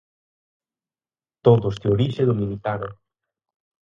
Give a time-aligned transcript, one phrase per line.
[1.45, 2.89] Todos de orixe dominicana.